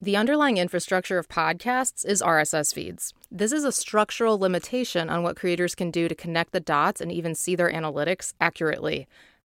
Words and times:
The 0.00 0.16
underlying 0.16 0.58
infrastructure 0.58 1.18
of 1.18 1.28
podcasts 1.28 2.06
is 2.06 2.22
RSS 2.22 2.72
feeds. 2.72 3.12
This 3.32 3.50
is 3.50 3.64
a 3.64 3.72
structural 3.72 4.38
limitation 4.38 5.10
on 5.10 5.24
what 5.24 5.34
creators 5.34 5.74
can 5.74 5.90
do 5.90 6.06
to 6.06 6.14
connect 6.14 6.52
the 6.52 6.60
dots 6.60 7.00
and 7.00 7.10
even 7.10 7.34
see 7.34 7.56
their 7.56 7.72
analytics 7.72 8.32
accurately. 8.40 9.08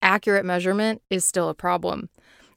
Accurate 0.00 0.44
measurement 0.44 1.02
is 1.10 1.24
still 1.24 1.48
a 1.48 1.54
problem. 1.54 2.08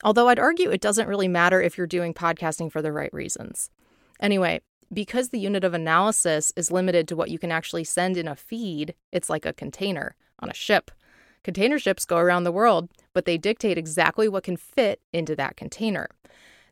Although 0.04 0.28
I'd 0.28 0.38
argue 0.38 0.70
it 0.70 0.80
doesn't 0.80 1.08
really 1.08 1.28
matter 1.28 1.60
if 1.60 1.76
you're 1.76 1.88
doing 1.88 2.14
podcasting 2.14 2.72
for 2.72 2.84
the 2.84 2.92
right 2.92 3.12
reasons. 3.12 3.72
Anyway, 4.20 4.62
because 4.94 5.30
the 5.30 5.40
unit 5.40 5.64
of 5.64 5.74
analysis 5.74 6.54
is 6.56 6.72
limited 6.72 7.08
to 7.08 7.16
what 7.16 7.32
you 7.32 7.40
can 7.40 7.52
actually 7.52 7.84
send 7.84 8.16
in 8.16 8.28
a 8.28 8.36
feed, 8.36 8.94
it's 9.12 9.30
like 9.30 9.48
a 9.48 9.54
container 9.54 10.16
on 10.40 10.52
a 10.52 10.54
ship. 10.54 10.92
Container 11.44 11.80
ships 11.80 12.06
go 12.06 12.18
around 12.18 12.44
the 12.44 12.52
world, 12.52 12.90
but 13.16 13.26
they 13.26 13.40
dictate 13.40 13.80
exactly 13.80 14.30
what 14.30 14.44
can 14.44 14.56
fit 14.56 15.02
into 15.12 15.36
that 15.36 15.58
container. 15.58 16.08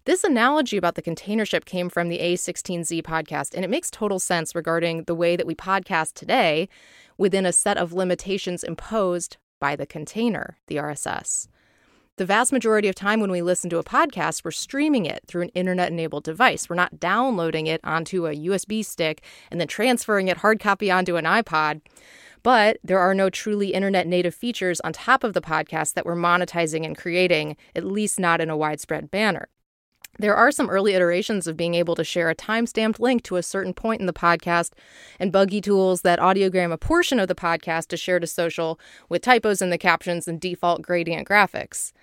This 0.05 0.23
analogy 0.23 0.77
about 0.77 0.95
the 0.95 1.01
container 1.01 1.45
ship 1.45 1.65
came 1.65 1.89
from 1.89 2.07
the 2.07 2.19
A16Z 2.19 3.03
podcast, 3.03 3.53
and 3.53 3.65
it 3.65 3.69
makes 3.69 3.91
total 3.91 4.17
sense 4.17 4.55
regarding 4.55 5.03
the 5.03 5.15
way 5.15 5.35
that 5.35 5.45
we 5.45 5.55
podcast 5.55 6.13
today 6.13 6.69
within 7.17 7.45
a 7.45 7.51
set 7.51 7.77
of 7.77 7.91
limitations 7.91 8.63
imposed 8.63 9.37
by 9.59 9.75
the 9.75 9.85
container, 9.85 10.57
the 10.67 10.77
RSS. 10.77 11.47
The 12.15 12.25
vast 12.25 12.53
majority 12.53 12.87
of 12.87 12.95
time 12.95 13.19
when 13.19 13.31
we 13.31 13.41
listen 13.41 13.69
to 13.71 13.77
a 13.77 13.83
podcast, 13.83 14.43
we're 14.43 14.51
streaming 14.51 15.05
it 15.05 15.23
through 15.27 15.43
an 15.43 15.49
internet 15.49 15.91
enabled 15.91 16.23
device. 16.23 16.69
We're 16.69 16.75
not 16.75 16.99
downloading 16.99 17.67
it 17.67 17.81
onto 17.83 18.25
a 18.25 18.35
USB 18.35 18.83
stick 18.83 19.21
and 19.51 19.59
then 19.59 19.67
transferring 19.67 20.29
it 20.29 20.37
hard 20.37 20.61
copy 20.61 20.89
onto 20.89 21.17
an 21.17 21.25
iPod. 21.25 21.81
But 22.41 22.77
there 22.83 22.99
are 22.99 23.13
no 23.13 23.29
truly 23.29 23.73
internet 23.73 24.07
native 24.07 24.33
features 24.33 24.79
on 24.79 24.93
top 24.93 25.25
of 25.25 25.33
the 25.33 25.41
podcast 25.41 25.93
that 25.93 26.05
we're 26.05 26.15
monetizing 26.15 26.85
and 26.85 26.97
creating, 26.97 27.57
at 27.75 27.85
least 27.85 28.19
not 28.19 28.39
in 28.39 28.49
a 28.49 28.57
widespread 28.57 29.09
manner. 29.11 29.49
There 30.19 30.35
are 30.35 30.51
some 30.51 30.69
early 30.69 30.95
iterations 30.95 31.47
of 31.47 31.55
being 31.55 31.75
able 31.75 31.95
to 31.95 32.03
share 32.03 32.29
a 32.29 32.35
time-stamped 32.35 32.99
link 32.99 33.23
to 33.23 33.37
a 33.37 33.43
certain 33.43 33.73
point 33.73 34.01
in 34.01 34.05
the 34.05 34.11
podcast 34.11 34.71
and 35.17 35.31
buggy 35.31 35.61
tools 35.61 36.01
that 36.01 36.19
audiogram 36.19 36.73
a 36.73 36.77
portion 36.77 37.21
of 37.21 37.29
the 37.29 37.35
podcast 37.35 37.87
to 37.87 37.97
share 37.97 38.19
to 38.19 38.27
social 38.27 38.77
with 39.07 39.21
typos 39.21 39.61
in 39.61 39.69
the 39.69 39.77
captions 39.77 40.27
and 40.27 40.41
default 40.41 40.81
gradient 40.81 41.25
graphics. 41.25 41.93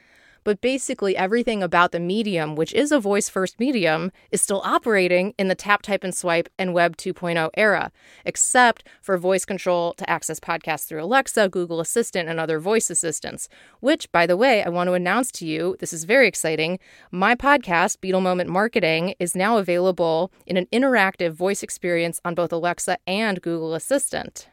But 0.47 0.61
basically, 0.61 1.17
everything 1.17 1.61
about 1.61 1.91
the 1.91 1.99
medium, 1.99 2.55
which 2.55 2.73
is 2.73 2.93
a 2.93 3.01
voice 3.01 3.29
first 3.29 3.59
medium, 3.59 4.13
is 4.31 4.41
still 4.41 4.63
operating 4.65 5.35
in 5.37 5.49
the 5.49 5.57
tap, 5.57 5.83
type, 5.83 6.05
and 6.05 6.15
swipe 6.15 6.49
and 6.57 6.73
Web 6.73 6.97
2.0 6.97 7.51
era, 7.57 7.91
except 8.25 8.85
for 9.03 9.19
voice 9.19 9.45
control 9.45 9.93
to 9.95 10.09
access 10.09 10.39
podcasts 10.39 10.87
through 10.87 11.03
Alexa, 11.03 11.49
Google 11.49 11.81
Assistant, 11.81 12.29
and 12.29 12.39
other 12.39 12.61
voice 12.61 12.91
assistants. 12.91 13.49
Which, 13.81 14.13
by 14.13 14.25
the 14.25 14.37
way, 14.37 14.63
I 14.63 14.69
want 14.69 14.87
to 14.87 14.93
announce 14.93 15.33
to 15.33 15.47
you 15.49 15.77
this 15.81 15.93
is 15.93 16.05
very 16.05 16.29
exciting. 16.29 16.79
My 17.11 17.35
podcast, 17.35 18.01
Beetle 18.01 18.21
Moment 18.21 18.49
Marketing, 18.49 19.17
is 19.19 19.35
now 19.35 19.59
available 19.59 20.31
in 20.47 20.57
an 20.57 20.69
interactive 20.73 21.33
voice 21.33 21.65
experience 21.65 22.21
on 22.25 22.37
both 22.37 22.53
Alexa 22.53 22.99
and 23.05 23.43
Google 23.43 23.75
Assistant. 23.75 24.47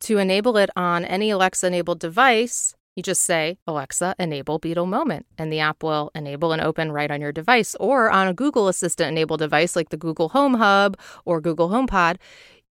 To 0.00 0.18
enable 0.18 0.56
it 0.56 0.70
on 0.74 1.04
any 1.04 1.30
Alexa 1.30 1.68
enabled 1.68 2.00
device, 2.00 2.74
you 2.96 3.02
just 3.02 3.22
say, 3.22 3.58
Alexa, 3.66 4.14
enable 4.18 4.58
Beetle 4.58 4.86
Moment, 4.86 5.26
and 5.36 5.52
the 5.52 5.60
app 5.60 5.82
will 5.82 6.10
enable 6.14 6.52
and 6.52 6.62
open 6.62 6.90
right 6.90 7.10
on 7.10 7.20
your 7.20 7.30
device. 7.30 7.76
Or 7.78 8.10
on 8.10 8.26
a 8.26 8.34
Google 8.34 8.68
Assistant 8.68 9.10
enabled 9.10 9.40
device 9.40 9.76
like 9.76 9.90
the 9.90 9.98
Google 9.98 10.30
Home 10.30 10.54
Hub 10.54 10.98
or 11.26 11.42
Google 11.42 11.68
HomePod, 11.68 12.16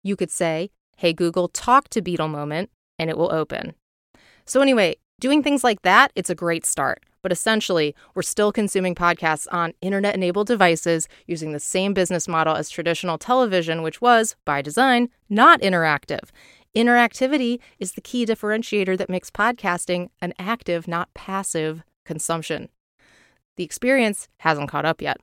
you 0.02 0.16
could 0.16 0.30
say, 0.30 0.70
Hey 0.96 1.12
Google, 1.12 1.48
talk 1.48 1.88
to 1.90 2.02
Beetle 2.02 2.28
Moment, 2.28 2.70
and 2.98 3.08
it 3.08 3.16
will 3.16 3.32
open. 3.32 3.74
So, 4.44 4.60
anyway, 4.60 4.96
doing 5.20 5.42
things 5.42 5.62
like 5.62 5.82
that, 5.82 6.10
it's 6.16 6.30
a 6.30 6.34
great 6.34 6.66
start. 6.66 7.04
But 7.22 7.32
essentially, 7.32 7.94
we're 8.14 8.22
still 8.22 8.52
consuming 8.52 8.94
podcasts 8.94 9.46
on 9.52 9.74
internet 9.80 10.14
enabled 10.14 10.46
devices 10.46 11.08
using 11.26 11.52
the 11.52 11.60
same 11.60 11.92
business 11.92 12.28
model 12.28 12.54
as 12.54 12.70
traditional 12.70 13.18
television, 13.18 13.82
which 13.82 14.00
was, 14.00 14.36
by 14.44 14.62
design, 14.62 15.08
not 15.28 15.60
interactive. 15.60 16.30
Interactivity 16.76 17.58
is 17.78 17.92
the 17.92 18.02
key 18.02 18.26
differentiator 18.26 18.98
that 18.98 19.08
makes 19.08 19.30
podcasting 19.30 20.10
an 20.20 20.34
active, 20.38 20.86
not 20.86 21.08
passive 21.14 21.82
consumption. 22.04 22.68
The 23.56 23.64
experience 23.64 24.28
hasn't 24.40 24.68
caught 24.68 24.84
up 24.84 25.00
yet, 25.00 25.16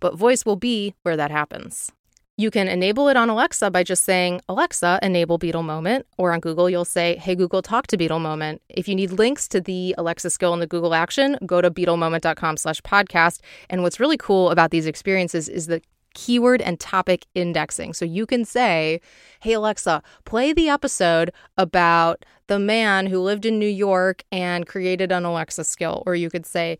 but 0.00 0.18
voice 0.18 0.44
will 0.44 0.56
be 0.56 0.94
where 1.04 1.16
that 1.16 1.30
happens. 1.30 1.90
You 2.36 2.50
can 2.50 2.68
enable 2.68 3.08
it 3.08 3.16
on 3.16 3.30
Alexa 3.30 3.70
by 3.70 3.84
just 3.84 4.04
saying, 4.04 4.42
Alexa, 4.50 5.00
enable 5.02 5.38
Beetle 5.38 5.62
Moment. 5.62 6.06
Or 6.18 6.32
on 6.32 6.40
Google, 6.40 6.68
you'll 6.68 6.84
say, 6.84 7.16
Hey, 7.16 7.34
Google, 7.34 7.62
talk 7.62 7.86
to 7.86 7.96
Beetle 7.96 8.20
Moment. 8.20 8.60
If 8.68 8.86
you 8.86 8.94
need 8.94 9.12
links 9.12 9.48
to 9.48 9.62
the 9.62 9.94
Alexa 9.96 10.28
skill 10.28 10.52
in 10.52 10.60
the 10.60 10.66
Google 10.66 10.94
action, 10.94 11.38
go 11.46 11.62
to 11.62 11.70
beetlemoment.com 11.70 12.58
slash 12.58 12.82
podcast. 12.82 13.40
And 13.70 13.82
what's 13.82 13.98
really 13.98 14.18
cool 14.18 14.50
about 14.50 14.70
these 14.70 14.86
experiences 14.86 15.48
is 15.48 15.66
that 15.68 15.84
keyword 16.14 16.60
and 16.62 16.78
topic 16.80 17.26
indexing. 17.34 17.94
So 17.94 18.04
you 18.04 18.26
can 18.26 18.44
say, 18.44 19.00
Hey, 19.40 19.52
Alexa, 19.52 20.02
play 20.24 20.52
the 20.52 20.68
episode 20.68 21.32
about 21.56 22.24
the 22.46 22.58
man 22.58 23.06
who 23.06 23.20
lived 23.20 23.44
in 23.46 23.58
New 23.58 23.68
York 23.68 24.24
and 24.32 24.66
created 24.66 25.12
an 25.12 25.24
Alexa 25.24 25.64
skill. 25.64 26.02
Or 26.06 26.14
you 26.14 26.30
could 26.30 26.46
say, 26.46 26.78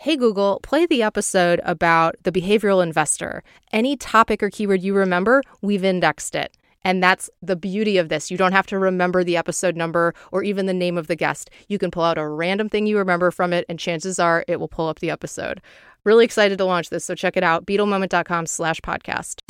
Hey, 0.00 0.16
Google, 0.16 0.60
play 0.62 0.86
the 0.86 1.02
episode 1.02 1.60
about 1.64 2.16
the 2.22 2.32
behavioral 2.32 2.82
investor. 2.82 3.42
Any 3.72 3.96
topic 3.96 4.42
or 4.42 4.50
keyword 4.50 4.82
you 4.82 4.94
remember, 4.94 5.42
we've 5.62 5.84
indexed 5.84 6.34
it. 6.34 6.56
And 6.86 7.02
that's 7.02 7.28
the 7.42 7.56
beauty 7.56 7.98
of 7.98 8.10
this. 8.10 8.30
You 8.30 8.36
don't 8.36 8.52
have 8.52 8.68
to 8.68 8.78
remember 8.78 9.24
the 9.24 9.36
episode 9.36 9.74
number 9.74 10.14
or 10.30 10.44
even 10.44 10.66
the 10.66 10.72
name 10.72 10.96
of 10.96 11.08
the 11.08 11.16
guest. 11.16 11.50
You 11.66 11.80
can 11.80 11.90
pull 11.90 12.04
out 12.04 12.16
a 12.16 12.28
random 12.28 12.68
thing 12.68 12.86
you 12.86 12.96
remember 12.96 13.32
from 13.32 13.52
it, 13.52 13.64
and 13.68 13.76
chances 13.76 14.20
are 14.20 14.44
it 14.46 14.60
will 14.60 14.68
pull 14.68 14.88
up 14.88 15.00
the 15.00 15.10
episode. 15.10 15.60
Really 16.06 16.24
excited 16.24 16.56
to 16.58 16.64
launch 16.64 16.90
this, 16.90 17.04
so 17.04 17.16
check 17.16 17.36
it 17.36 17.42
out, 17.42 17.66
beetlemoment.com 17.66 18.46
slash 18.46 18.80
podcast. 18.80 19.40